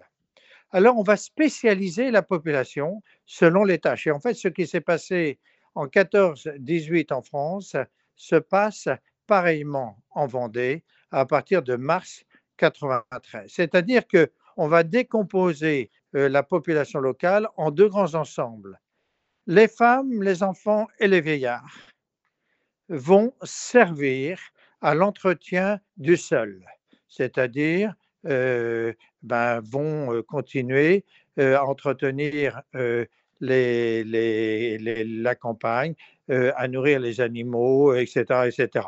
[0.72, 4.08] Alors, on va spécialiser la population selon les tâches.
[4.08, 5.40] Et en fait, ce qui s'est passé
[5.74, 7.76] en 14-18 en France
[8.16, 8.90] se passe
[9.28, 12.24] pareillement en Vendée à partir de mars
[12.58, 13.52] 93.
[13.52, 18.80] C'est-à-dire qu'on va décomposer euh, la population locale en deux grands ensembles.
[19.48, 21.78] Les femmes, les enfants et les vieillards
[22.90, 24.40] vont servir
[24.82, 26.64] à l'entretien du sol,
[27.08, 27.94] c'est-à-dire
[28.26, 31.06] ben, vont euh, continuer
[31.40, 32.62] euh, à entretenir
[33.42, 35.96] la campagne,
[36.30, 38.88] à nourrir les animaux, etc., etc.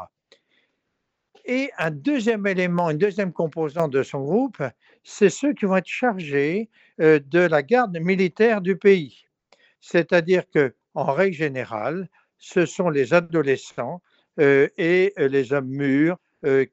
[1.45, 4.61] Et un deuxième élément, une deuxième composante de son groupe,
[5.03, 9.25] c'est ceux qui vont être chargés de la garde militaire du pays.
[9.79, 14.01] C'est-à-dire que, en règle générale, ce sont les adolescents
[14.39, 16.17] euh, et euh, les hommes mûrs euh,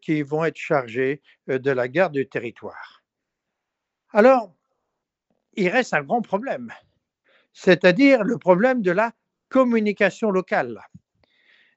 [0.02, 3.02] qui vont être chargés de la garde du territoire.
[4.12, 4.54] Alors,
[5.54, 6.72] il reste un grand problème,
[7.52, 9.12] c'est-à-dire le problème de la
[9.48, 10.80] communication locale.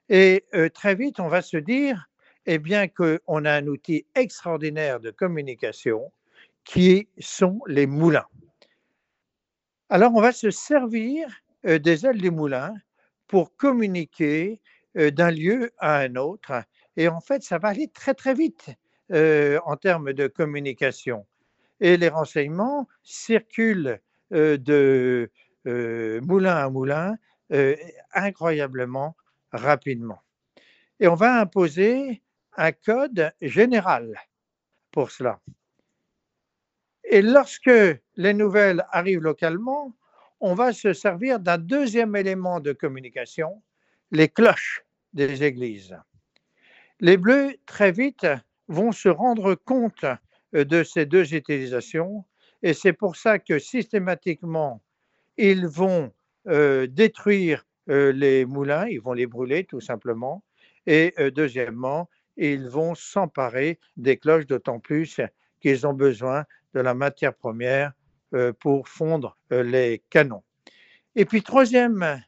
[0.08, 2.08] Et très vite, on va se dire,
[2.46, 6.12] eh bien, qu'on a un outil extraordinaire de communication
[6.64, 8.26] qui sont les moulins.
[9.90, 11.28] Alors, on va se servir
[11.64, 12.74] des ailes des moulins
[13.26, 14.60] pour communiquer
[14.94, 16.52] d'un lieu à un autre.
[16.98, 18.70] Et en fait, ça va aller très très vite
[19.10, 21.26] en termes de communication.
[21.80, 24.00] Et les renseignements circulent
[24.32, 25.30] de
[25.64, 27.16] moulin à moulin
[28.12, 29.16] incroyablement
[29.52, 30.20] rapidement.
[30.98, 32.20] Et on va imposer
[32.56, 34.20] un code général
[34.90, 35.38] pour cela.
[37.04, 37.70] Et lorsque
[38.16, 39.94] les nouvelles arrivent localement,
[40.40, 43.62] on va se servir d'un deuxième élément de communication,
[44.10, 44.82] les cloches
[45.12, 45.96] des églises.
[47.00, 48.26] Les Bleus, très vite,
[48.66, 50.04] vont se rendre compte
[50.54, 52.24] euh, de ces deux utilisations
[52.62, 54.82] et c'est pour ça que systématiquement,
[55.36, 56.12] ils vont
[56.48, 60.42] euh, détruire euh, les moulins, ils vont les brûler tout simplement.
[60.86, 62.08] Et deuxièmement,
[62.38, 65.20] ils vont s'emparer des cloches, d'autant plus
[65.60, 67.92] qu'ils ont besoin de la matière première
[68.58, 70.42] pour fondre les canons.
[71.14, 72.22] Et puis, troisième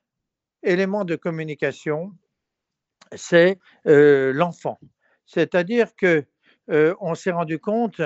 [0.63, 2.13] élément de communication,
[3.14, 4.79] c'est l'enfant.
[5.27, 6.25] C'est-à-dire que
[6.68, 8.01] on s'est rendu compte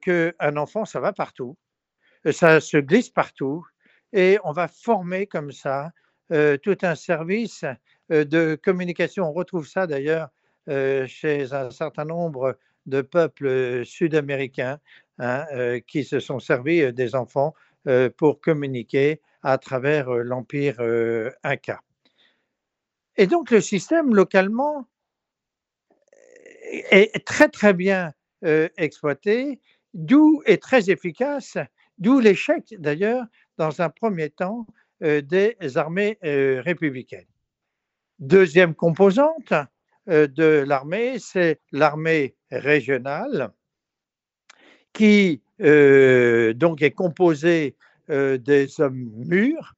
[0.00, 1.56] qu'un enfant, ça va partout,
[2.30, 3.64] ça se glisse partout,
[4.12, 5.92] et on va former comme ça
[6.62, 7.64] tout un service
[8.10, 9.28] de communication.
[9.28, 10.28] On retrouve ça d'ailleurs
[11.06, 14.78] chez un certain nombre de peuples sud-américains
[15.18, 15.46] hein,
[15.86, 17.54] qui se sont servis des enfants
[18.16, 20.76] pour communiquer à travers l'empire
[21.44, 21.80] inca.
[23.18, 24.88] Et donc le système localement
[26.90, 28.12] est très très bien
[28.76, 29.60] exploité,
[29.92, 31.58] d'où est très efficace,
[31.98, 33.24] d'où l'échec d'ailleurs
[33.56, 34.66] dans un premier temps
[35.00, 37.26] des armées républicaines.
[38.20, 39.52] Deuxième composante
[40.06, 43.50] de l'armée, c'est l'armée régionale
[44.92, 47.74] qui donc est composée
[48.08, 49.74] des hommes mûrs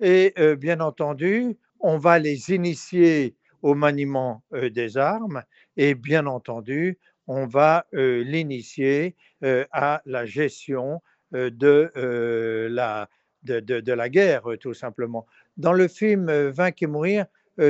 [0.00, 5.42] et bien entendu, on va les initier au maniement des armes
[5.76, 11.90] et bien entendu, on va l'initier à la gestion de,
[12.70, 13.08] la,
[13.44, 15.26] de, la guerre, tout simplement.
[15.56, 17.26] Dans le film Vaincre et mourir,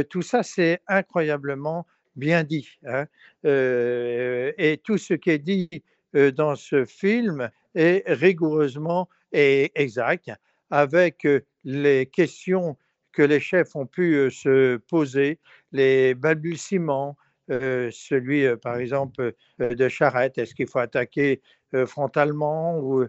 [0.09, 2.69] tout ça, c'est incroyablement bien dit.
[2.85, 3.07] Hein.
[3.45, 5.69] et tout ce qui est dit
[6.15, 10.31] dans ce film est rigoureusement et exact,
[10.71, 11.27] avec
[11.65, 12.77] les questions
[13.13, 15.39] que les chefs ont pu se poser,
[15.73, 17.17] les balbutiements,
[17.49, 21.41] celui par exemple de Charette, est-ce qu'il faut attaquer
[21.87, 23.07] frontalement ou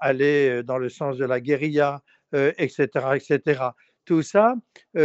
[0.00, 2.02] aller dans le sens de la guérilla,
[2.32, 3.62] etc., etc.
[4.04, 4.54] Tout ça,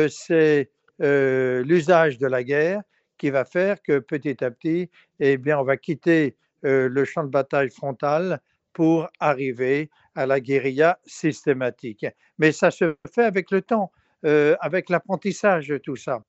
[0.09, 2.81] c'est l'usage de la guerre
[3.17, 7.29] qui va faire que petit à petit, eh bien, on va quitter le champ de
[7.29, 8.39] bataille frontal
[8.73, 12.05] pour arriver à la guérilla systématique.
[12.37, 13.91] Mais ça se fait avec le temps.
[14.25, 16.23] Euh, avec l'apprentissage tout ça.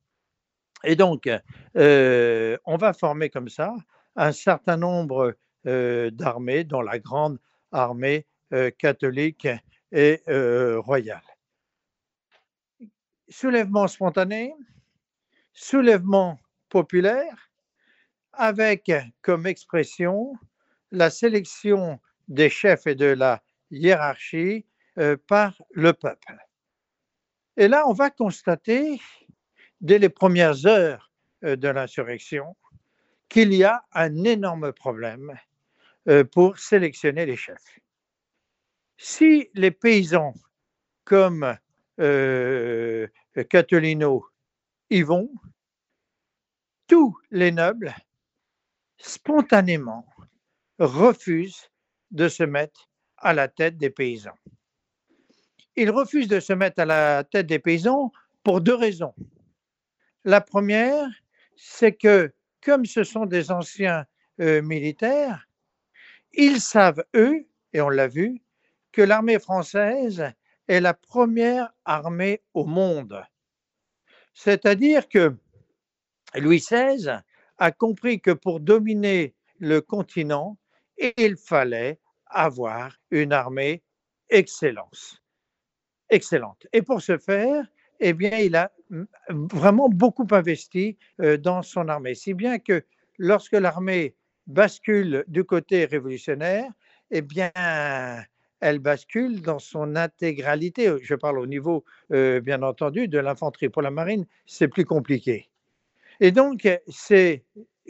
[0.84, 1.28] Et donc,
[1.76, 3.74] euh, on va former comme ça
[4.14, 5.34] un certain nombre
[5.66, 7.38] euh, d'armées, dont la grande
[7.72, 8.26] armée
[8.78, 9.46] catholique
[9.92, 11.22] et royale.
[13.28, 14.54] Soulèvement spontané,
[15.52, 17.50] soulèvement populaire,
[18.32, 20.32] avec comme expression
[20.92, 24.64] la sélection des chefs et de la hiérarchie
[25.26, 26.47] par le peuple.
[27.58, 29.00] Et là, on va constater,
[29.80, 31.10] dès les premières heures
[31.42, 32.56] euh, de l'insurrection,
[33.28, 35.36] qu'il y a un énorme problème
[36.08, 37.80] euh, pour sélectionner les chefs.
[38.96, 40.34] Si les paysans
[41.02, 41.58] comme
[41.98, 43.08] euh,
[43.50, 44.24] Catolino
[44.88, 45.28] y vont,
[46.86, 47.92] tous les nobles
[48.98, 50.06] spontanément
[50.78, 51.70] refusent
[52.12, 54.38] de se mettre à la tête des paysans
[55.78, 58.10] il refuse de se mettre à la tête des paysans
[58.42, 59.14] pour deux raisons.
[60.24, 61.06] La première,
[61.56, 62.32] c'est que
[62.64, 64.04] comme ce sont des anciens
[64.40, 65.46] euh, militaires,
[66.32, 68.42] ils savent, eux, et on l'a vu,
[68.90, 70.32] que l'armée française
[70.66, 73.22] est la première armée au monde.
[74.34, 75.36] C'est-à-dire que
[76.34, 77.20] Louis XVI
[77.58, 80.58] a compris que pour dominer le continent,
[80.98, 83.84] il fallait avoir une armée
[84.28, 85.22] excellence
[86.10, 86.66] excellente.
[86.72, 87.66] Et pour ce faire,
[88.00, 88.72] eh bien, il a
[89.28, 92.84] vraiment beaucoup investi euh, dans son armée, si bien que
[93.18, 94.14] lorsque l'armée
[94.46, 96.70] bascule du côté révolutionnaire,
[97.10, 97.50] eh bien,
[98.60, 100.92] elle bascule dans son intégralité.
[101.02, 103.68] Je parle au niveau, euh, bien entendu, de l'infanterie.
[103.68, 105.48] Pour la marine, c'est plus compliqué.
[106.20, 107.44] Et donc, ces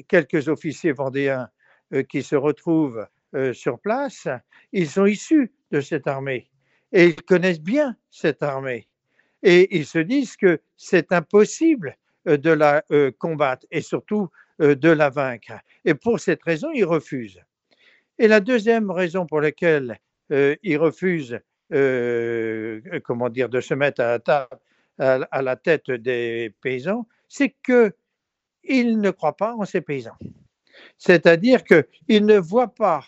[0.08, 1.48] quelques officiers vendéens
[1.92, 3.06] euh, qui se retrouvent
[3.52, 4.26] sur place,
[4.72, 6.48] ils sont issus de cette armée
[6.92, 8.88] et ils connaissent bien cette armée.
[9.42, 11.96] Et ils se disent que c'est impossible
[12.26, 14.28] euh, de la euh, combattre et surtout
[14.60, 15.52] euh, de la vaincre.
[15.84, 17.40] Et pour cette raison, ils refusent.
[18.18, 19.98] Et la deuxième raison pour laquelle
[20.30, 21.38] ils refusent,
[21.70, 24.18] comment dire, de se mettre à
[24.98, 30.18] la, à la tête des paysans, c'est qu'ils ne croient pas en ces paysans.
[30.98, 33.06] C'est-à-dire qu'ils ne voient pas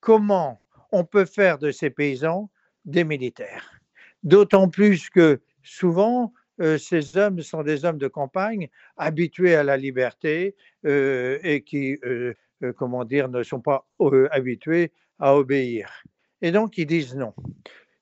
[0.00, 2.50] comment on peut faire de ces paysans
[2.88, 3.80] des militaires.
[4.22, 9.76] D'autant plus que souvent, euh, ces hommes sont des hommes de campagne habitués à la
[9.76, 12.34] liberté euh, et qui, euh,
[12.76, 13.86] comment dire, ne sont pas
[14.30, 16.02] habitués à obéir.
[16.42, 17.34] Et donc, ils disent non.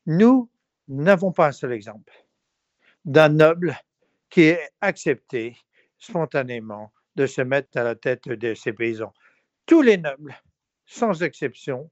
[0.06, 0.48] Nous
[0.88, 2.12] n'avons pas un seul exemple
[3.04, 3.76] d'un noble
[4.30, 5.56] qui est accepté
[5.98, 9.12] spontanément de se mettre à la tête de ces paysans.
[9.66, 10.34] Tous les nobles,
[10.84, 11.90] sans exception,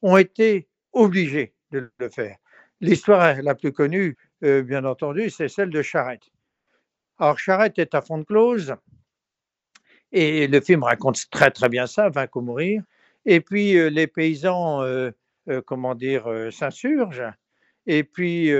[0.00, 2.36] ont été obligés de le faire.
[2.80, 6.30] L'histoire la plus connue, euh, bien entendu, c'est celle de Charette.
[7.18, 8.74] Alors, Charette est à fond de close,
[10.10, 12.82] et le film raconte très très bien ça, Vaincre ou mourir.
[13.24, 15.10] Et puis, euh, les paysans, euh,
[15.64, 17.32] comment dire, s'insurgent,
[17.86, 18.52] et puis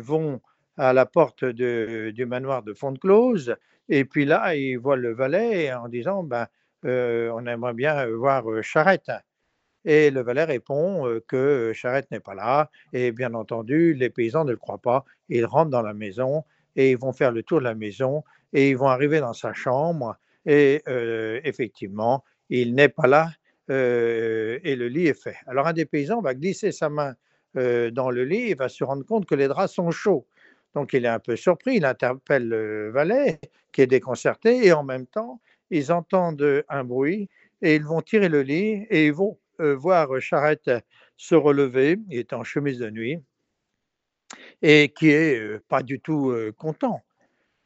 [0.00, 0.40] vont
[0.76, 3.56] à la porte du manoir de Fontclose.
[3.88, 6.46] Et puis là, il voit le valet en disant ben,
[6.84, 9.10] On aimerait bien voir Charrette.
[9.84, 12.70] Et le valet répond que Charrette n'est pas là.
[12.92, 15.04] Et bien entendu, les paysans ne le croient pas.
[15.28, 16.44] Ils rentrent dans la maison
[16.76, 18.22] et ils vont faire le tour de la maison
[18.52, 20.16] et ils vont arriver dans sa chambre.
[20.46, 20.82] Et
[21.44, 23.30] effectivement, il n'est pas là
[23.68, 25.36] et le lit est fait.
[25.46, 27.14] Alors un des paysans va glisser sa main
[27.54, 30.26] dans le lit et va se rendre compte que les draps sont chauds.
[30.74, 33.40] Donc il est un peu surpris, il interpelle le valet
[33.72, 37.28] qui est déconcerté et en même temps, ils entendent un bruit
[37.62, 40.70] et ils vont tirer le lit et ils vont voir Charrette
[41.16, 43.18] se relever, il est en chemise de nuit
[44.62, 47.02] et qui est pas du tout content.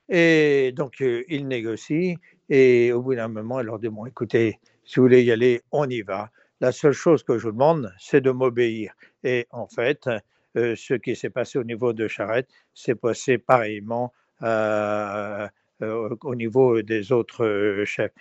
[0.09, 2.17] Et donc il négocie
[2.49, 5.63] et au bout d'un moment, il leur dit bon, écoutez, si vous voulez y aller,
[5.73, 6.31] on y va.
[6.61, 8.95] La seule chose que je vous demande, c'est de m'obéir.
[9.23, 10.09] Et en fait,
[10.57, 15.49] euh, ce qui s'est passé au niveau de Charette s'est passé pareillement euh,
[15.83, 18.13] euh, au niveau des autres chefs.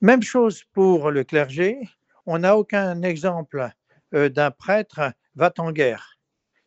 [0.00, 1.78] Même chose pour le clergé.
[2.32, 3.70] On n'a aucun exemple
[4.12, 5.00] d'un prêtre
[5.34, 6.16] va en guerre.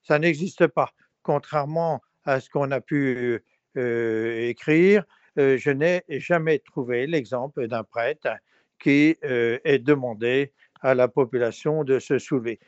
[0.01, 0.91] Ça n'existe pas.
[1.21, 3.41] Contrairement à ce qu'on a pu
[3.73, 5.05] écrire,
[5.37, 8.27] je n'ai jamais trouvé l'exemple d'un prêtre
[8.77, 10.51] qui ait demandé
[10.81, 12.59] à la population de se soulever.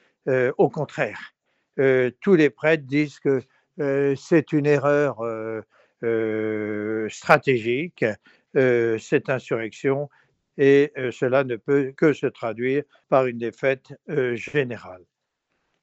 [0.58, 1.34] au contraire,
[1.80, 3.42] euh, tous les prêtres disent que
[3.82, 8.06] euh, c'est une erreur euh, stratégique,
[8.54, 10.10] cette insurrection,
[10.58, 13.94] et cela ne peut que se traduire par une défaite
[14.34, 15.04] générale.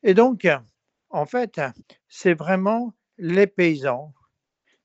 [0.03, 0.47] Et donc,
[1.11, 1.61] en fait,
[2.09, 4.15] c'est vraiment les paysans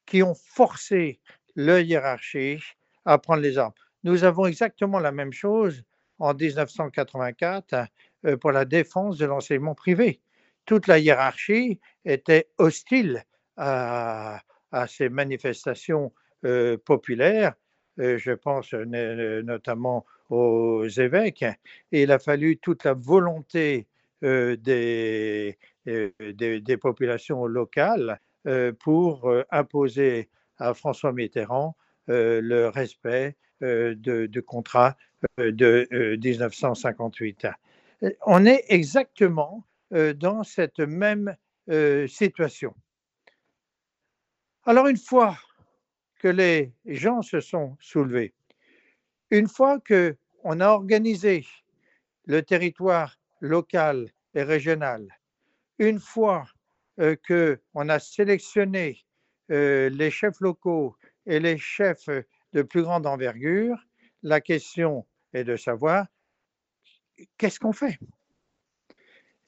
[0.05, 1.19] qui ont forcé
[1.55, 2.61] le hiérarchie
[3.05, 3.73] à prendre les armes.
[4.03, 5.83] Nous avons exactement la même chose
[6.19, 7.87] en 1984
[8.39, 10.21] pour la défense de l'enseignement privé
[10.67, 13.25] toute la hiérarchie était hostile
[13.55, 14.43] à,
[14.87, 16.13] ces manifestations
[16.85, 17.55] populaires.
[17.99, 21.45] Euh, je pense notamment aux évêques.
[21.91, 23.87] Et il a fallu toute la volonté
[24.23, 25.57] euh, des,
[26.81, 28.19] populations locales
[28.79, 31.75] pour imposer à François Mitterrand
[32.07, 34.95] le respect de, contrat
[35.37, 35.87] de
[36.17, 37.47] 1958.
[38.25, 41.35] On est exactement euh, dans cette même
[41.69, 42.75] euh, situation.
[44.65, 45.37] Alors une fois
[46.19, 48.33] que les gens se sont soulevés,
[49.31, 51.45] une fois que on a organisé
[52.25, 55.07] le territoire local et régional,
[55.79, 56.45] une fois
[56.99, 59.03] euh, que on a sélectionné
[59.49, 62.09] les chefs locaux et les chefs
[62.51, 63.77] de plus grande envergure,
[64.23, 66.07] la question est de savoir
[67.37, 67.97] qu'est-ce qu'on fait?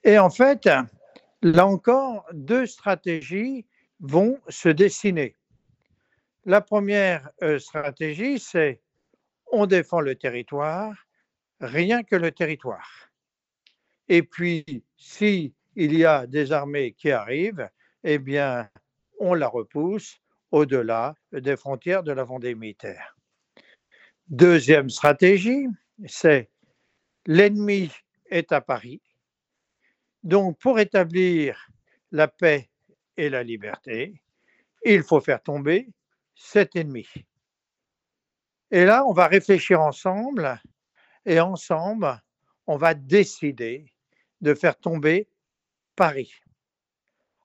[0.03, 0.69] Et en fait,
[1.41, 3.65] là encore, deux stratégies
[3.99, 5.35] vont se dessiner.
[6.45, 8.81] La première euh, stratégie, c'est
[9.51, 10.93] on défend le territoire,
[11.59, 13.11] rien que le territoire.
[14.07, 17.69] Et puis, si il y a des armées qui arrivent,
[18.03, 18.69] eh bien,
[19.19, 20.19] on la repousse
[20.51, 23.15] au-delà des frontières de la Vendée militaire.
[24.27, 25.67] Deuxième stratégie,
[26.05, 26.49] c'est
[27.25, 27.91] l'ennemi
[28.29, 29.01] est à Paris,
[30.23, 31.69] donc, pour établir
[32.11, 32.69] la paix
[33.15, 34.21] et la liberté,
[34.83, 35.87] il faut faire tomber
[36.39, 37.05] cet ennemi.
[38.71, 40.59] Et là, on va réfléchir ensemble
[41.25, 42.19] et ensemble,
[42.65, 43.91] on va décider
[44.39, 45.27] de faire tomber
[45.95, 46.31] Paris.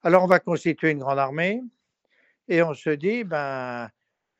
[0.04, 1.60] Alors, on va constituer une grande armée
[2.46, 3.90] et on se dit, ben,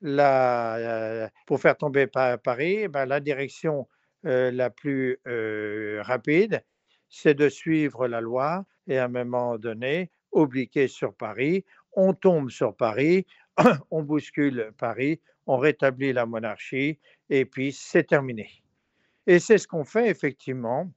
[0.00, 3.88] la, pour faire tomber Paris, ben, la direction
[4.24, 6.62] euh, la plus euh, rapide,
[7.08, 12.50] c'est de suivre la loi et à un moment donné, obliquer sur Paris, on tombe
[12.50, 13.26] sur Paris,
[13.90, 16.98] on bouscule Paris, on rétablit la monarchie
[17.30, 18.50] et puis c'est terminé.
[19.26, 20.90] Et c'est ce qu'on fait effectivement.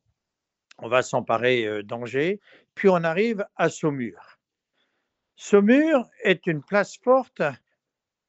[0.79, 2.39] On va s'emparer euh, d'Angers,
[2.75, 4.39] puis on arrive à Saumur.
[5.35, 7.41] Saumur est une place forte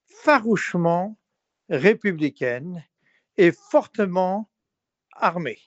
[0.06, 1.18] farouchement
[1.68, 2.84] républicaine
[3.36, 4.50] et fortement
[5.12, 5.60] armée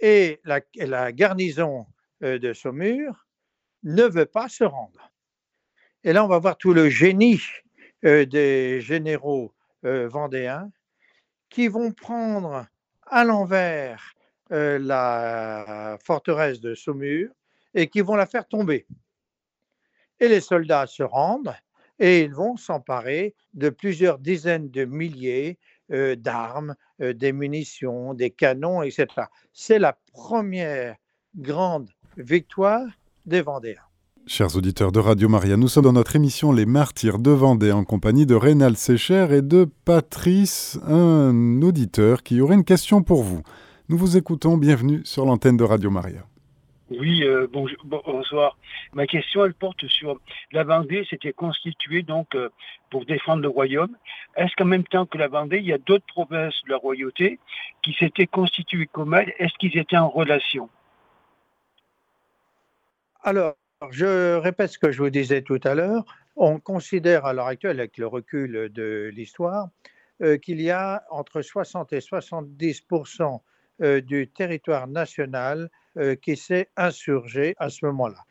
[0.00, 1.86] et la, garnison
[2.22, 3.26] euh, de Saumur
[3.82, 5.12] ne veut pas se rendre.
[6.04, 7.40] Et là, on va voir tout le génie
[8.02, 9.52] des généraux
[9.84, 10.70] euh, vendéens
[11.50, 12.66] qui vont prendre
[13.06, 14.14] à l'envers
[14.50, 17.28] la forteresse de Saumur
[17.74, 18.86] et qui vont la faire tomber.
[20.20, 21.54] Et les soldats se rendent
[21.98, 25.58] et ils vont s'emparer de plusieurs dizaines de milliers
[25.90, 29.06] euh, d'armes, euh, des munitions, des canons, etc.
[29.52, 30.96] C'est la première
[31.36, 32.86] grande victoire
[33.26, 33.87] des Vendéens.
[34.28, 37.82] Chers auditeurs de Radio Maria, nous sommes dans notre émission Les Martyrs de Vendée en
[37.84, 43.42] compagnie de Rénal Sécher et de Patrice, un auditeur qui aurait une question pour vous.
[43.88, 46.20] Nous vous écoutons, bienvenue sur l'antenne de Radio Maria.
[46.90, 47.46] Oui, euh,
[47.84, 48.58] bonsoir.
[48.92, 50.20] Ma question, elle porte sur
[50.52, 52.50] la Vendée s'était constituée donc euh,
[52.90, 53.96] pour défendre le royaume.
[54.36, 57.38] Est-ce qu'en même temps que la Vendée, il y a d'autres provinces de la royauté
[57.82, 60.68] qui s'étaient constituées comme elle Est-ce qu'ils étaient en relation?
[63.24, 63.54] Alors,
[63.90, 66.04] je répète ce que je vous disais tout à l'heure.
[66.36, 69.68] On considère à l'heure actuelle, avec le recul de l'histoire,
[70.22, 73.40] euh, qu'il y a entre 60 et 70%
[73.82, 78.24] euh, du territoire national euh, qui s'est insurgé à ce moment-là.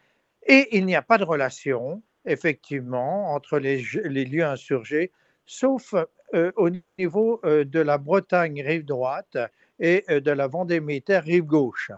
[0.45, 3.81] Et il n'y a pas de relation, effectivement, entre les,
[4.25, 5.11] lieux insurgés,
[5.45, 5.93] sauf
[6.33, 9.37] au niveau de la Bretagne rive droite
[9.79, 11.91] et de la Vendée militaire rive gauche.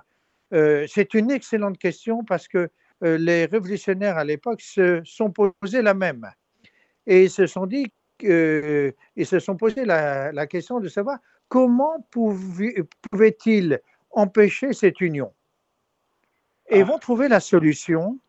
[0.51, 2.67] C'est une excellente question parce que euh,
[3.01, 6.29] les révolutionnaires à l'époque se sont posés la même.
[7.07, 7.91] Et ils se sont dit,
[8.23, 13.79] euh, ils se sont posé la, question de savoir comment pouvaient-ils
[14.11, 15.33] empêcher cette union.
[16.69, 18.19] Et ils vont trouver la solution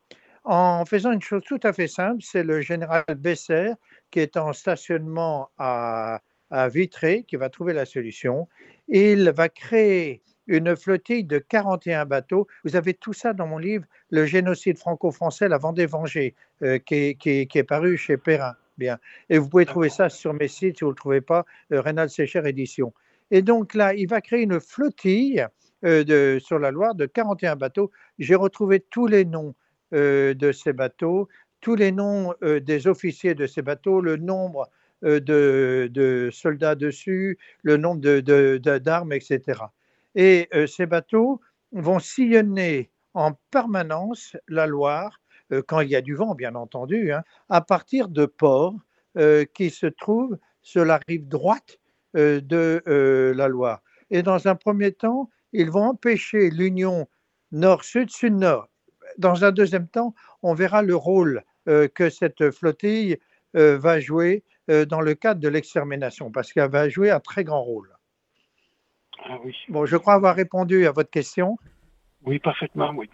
[0.45, 3.73] en faisant une chose tout à fait simple, c'est le général Besser
[4.11, 8.49] qui est en stationnement à, à Vitré qui va trouver la solution.
[8.89, 12.47] Il va créer une flottille de 41 bateaux.
[12.65, 17.17] Vous avez tout ça dans mon livre, Le génocide franco-français, la Vendée vengée, euh, qui,
[17.25, 18.55] est paru chez Perrin.
[18.79, 18.99] Bien.
[19.29, 21.81] Et vous pouvez trouver ça sur mes sites si vous ne le trouvez pas, euh,
[21.81, 22.95] Rénal Sécher Édition.
[23.31, 25.47] Et donc là, il va créer une flottille
[25.85, 27.91] euh, de, sur la Loire de 41 bateaux.
[28.19, 29.55] J'ai retrouvé tous les noms
[29.93, 31.29] de ces bateaux,
[31.61, 34.71] tous les noms des officiers de ces bateaux, le nombre
[35.03, 38.21] de, soldats dessus, le nombre
[38.79, 39.63] d'armes, de, etc.
[40.15, 41.41] Et euh, ces bateaux
[41.73, 45.21] vont sillonner en permanence la Loire,
[45.53, 48.75] euh, quand il y a du vent, bien entendu, hein, à partir de ports
[49.19, 51.79] euh, qui se trouvent sur la rive droite
[52.13, 52.83] de
[53.37, 53.83] la Loire.
[54.11, 57.07] Et dans un premier temps, ils vont empêcher l'union
[57.53, 58.69] nord-sud, sud-nord.
[59.17, 63.17] Dans un deuxième temps, on verra le rôle que cette flottille
[63.55, 64.43] va jouer
[64.89, 67.97] dans le cadre de l'extermination, parce qu'elle va jouer un très grand rôle.
[69.25, 71.57] Ah bon, je crois avoir répondu à votre question.
[72.25, 73.09] Oui, parfaitement, oui.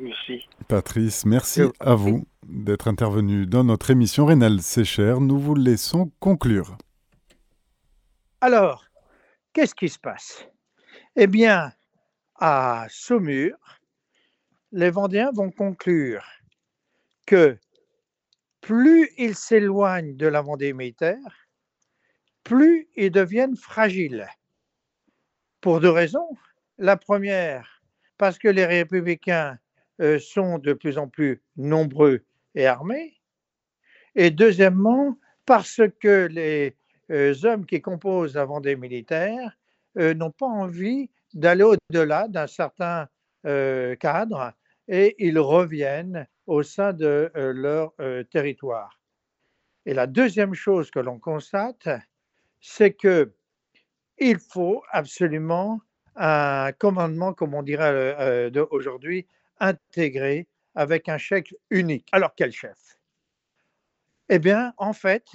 [0.00, 0.46] merci.
[0.68, 5.16] Patrice, merci à vous d'être intervenu dans notre émission Rénal Sécher.
[5.20, 6.76] Nous vous laissons conclure.
[8.40, 8.84] Alors,
[9.52, 10.46] qu'est-ce qui se passe?
[11.16, 11.72] Eh bien,
[12.36, 13.56] à Saumur,
[14.72, 16.24] les Vendéens vont conclure
[17.26, 17.56] que
[18.60, 21.48] plus ils s'éloignent de la Vendée militaire,
[22.42, 24.26] plus ils deviennent fragiles.
[25.62, 26.28] Pour deux raisons.
[26.78, 27.82] La première,
[28.18, 29.58] parce que les républicains
[30.00, 32.24] euh, sont de plus en plus nombreux
[32.56, 33.20] et armés.
[34.16, 36.76] Et deuxièmement, parce que les
[37.12, 39.56] euh, hommes qui composent la Vendée militaire
[39.98, 43.08] euh, n'ont pas envie d'aller au-delà d'un certain
[43.44, 44.52] cadre
[44.86, 47.92] et ils reviennent au sein de leur
[48.30, 49.00] territoire.
[49.84, 51.88] Et la deuxième chose que l'on constate,
[52.60, 53.32] c'est que
[54.18, 55.80] il faut absolument
[56.16, 59.26] un commandement, comme on dirait euh, euh, aujourd'hui,
[59.60, 62.08] intégré avec un chef unique.
[62.12, 62.98] Alors quel chef?
[64.28, 65.26] Eh bien, en fait,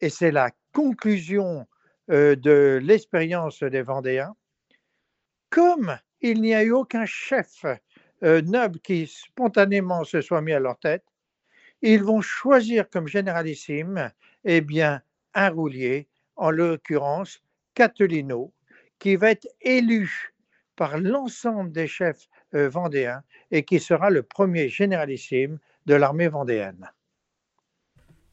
[0.00, 1.66] et c'est la conclusion
[2.10, 4.34] euh, de l'expérience des Vendéens,
[5.50, 7.64] comme il n'y a eu aucun chef
[8.22, 11.04] noble qui spontanément se soit mis à leur tête,
[11.82, 14.10] ils vont choisir comme généralissime,
[14.44, 15.02] eh bien,
[15.34, 17.43] un roulier, en l'occurrence
[17.74, 18.52] Catolino,
[18.98, 20.32] qui va être élu
[20.76, 26.90] par l'ensemble des chefs euh, vendéens et qui sera le premier généralissime de l'armée vendéenne.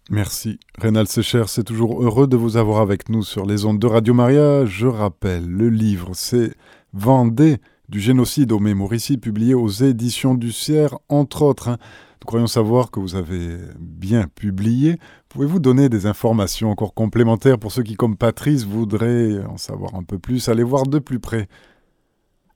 [0.10, 0.60] Merci.
[0.78, 4.14] Rénal Secher, c'est toujours heureux de vous avoir avec nous sur les ondes de Radio
[4.14, 4.66] Maria.
[4.66, 6.54] Je rappelle, le livre, c'est
[6.94, 11.70] Vendée du génocide au Mémorici, publié aux éditions du Sierre, entre autres.
[11.70, 11.78] Hein.
[12.22, 14.98] Nous croyons savoir que vous avez bien publié.
[15.32, 20.04] Pouvez-vous donner des informations encore complémentaires pour ceux qui, comme Patrice, voudraient en savoir un
[20.04, 21.48] peu plus, aller voir de plus près?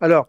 [0.01, 0.27] Alors,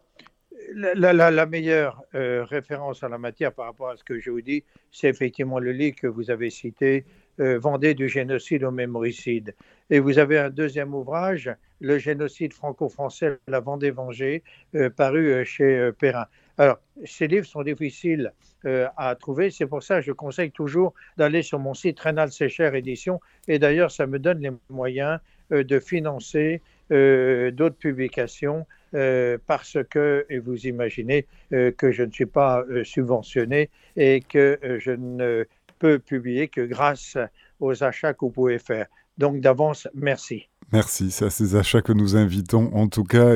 [0.77, 4.63] la, meilleure euh, référence en la matière par rapport à ce que je vous dis,
[4.93, 7.05] c'est effectivement le livre que vous avez cité,
[7.41, 9.57] euh, Vendée du génocide au mémoricide.
[9.91, 14.45] Et vous avez un deuxième ouvrage, Le génocide franco-français, la Vendée vengée,
[14.77, 16.27] euh, paru chez Perrin.
[16.59, 18.33] Alors, ces livres sont difficiles
[18.65, 19.51] euh, à trouver.
[19.51, 23.21] C'est pour ça que je conseille toujours d'aller sur mon site Rénal Sécher Édition.
[23.49, 25.21] Et d'ailleurs, ça me donne les moyens
[25.53, 32.65] euh, de financer d'autres publications parce que, et vous imaginez que je ne suis pas
[32.85, 35.45] subventionné et que je ne
[35.81, 37.19] peux publier que grâce
[37.59, 38.87] aux achats que vous pouvez faire.
[39.19, 40.49] Donc d'avance, merci.
[40.73, 43.35] Merci, c'est à ces achats que nous invitons en tout cas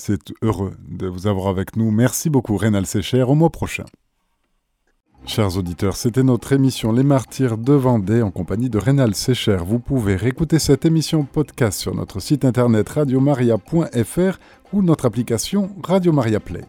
[0.00, 1.90] c'est heureux de vous avoir avec nous.
[1.90, 3.84] Merci beaucoup Rénal Sécher, au mois prochain.
[5.26, 9.58] Chers auditeurs, c'était notre émission Les Martyrs de Vendée en compagnie de Rénal Sécher.
[9.64, 14.38] Vous pouvez réécouter cette émission podcast sur notre site internet radiomaria.fr
[14.72, 16.62] ou notre application Radio Maria Play.